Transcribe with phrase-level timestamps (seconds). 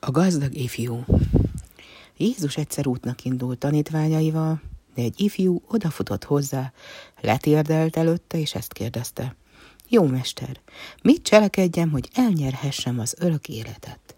[0.00, 1.04] A gazdag ifjú
[2.16, 4.60] Jézus egyszer útnak indult tanítványaival,
[4.94, 6.72] de egy ifjú odafutott hozzá,
[7.20, 9.36] letérdelt előtte, és ezt kérdezte.
[9.88, 10.60] Jó mester,
[11.02, 14.16] mit cselekedjem, hogy elnyerhessem az örök életet?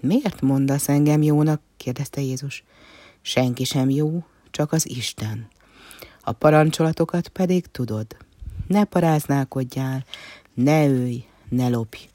[0.00, 1.60] Miért mondasz engem jónak?
[1.76, 2.64] kérdezte Jézus.
[3.20, 5.48] Senki sem jó, csak az Isten.
[6.20, 8.06] A parancsolatokat pedig tudod.
[8.66, 10.04] Ne paráználkodjál,
[10.54, 12.08] ne ölj, ne lopj,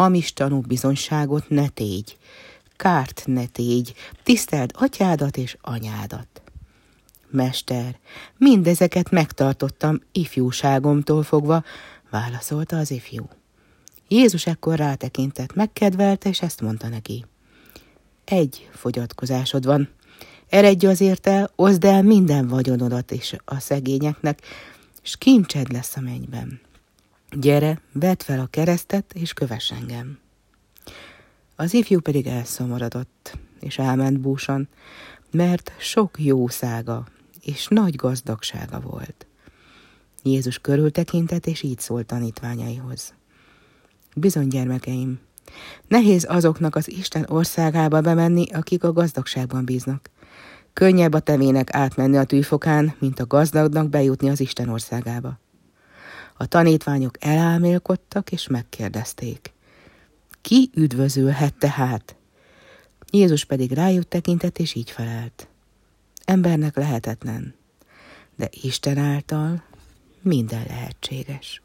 [0.00, 2.16] hamis tanú bizonyságot ne tégy,
[2.76, 6.42] kárt ne tégy, tiszteld atyádat és anyádat.
[7.30, 7.98] Mester,
[8.36, 11.64] mindezeket megtartottam ifjúságomtól fogva,
[12.10, 13.28] válaszolta az ifjú.
[14.08, 17.24] Jézus ekkor rátekintett, megkedvelte, és ezt mondta neki.
[18.24, 19.88] Egy fogyatkozásod van.
[20.48, 24.40] Eredj azért el, oszd el minden vagyonodat is a szegényeknek,
[25.02, 26.69] és kincsed lesz a mennyben.
[27.32, 30.18] Gyere, vedd fel a keresztet, és kövess engem.
[31.56, 34.68] Az ifjú pedig elszomorodott, és elment búsan,
[35.30, 37.06] mert sok jószága
[37.40, 39.26] és nagy gazdagsága volt.
[40.22, 43.14] Jézus körültekintett, és így szólt tanítványaihoz.
[44.14, 45.20] Bizony, gyermekeim,
[45.88, 50.10] nehéz azoknak az Isten országába bemenni, akik a gazdagságban bíznak.
[50.72, 55.38] Könnyebb a tevének átmenni a tűfokán, mint a gazdagnak bejutni az Isten országába.
[56.40, 59.52] A tanítványok elálmélkodtak, és megkérdezték.
[60.40, 62.16] Ki üdvözölhet tehát?
[63.10, 65.48] Jézus pedig rájuk tekintett, és így felelt.
[66.24, 67.54] Embernek lehetetlen,
[68.36, 69.62] de Isten által
[70.22, 71.62] minden lehetséges.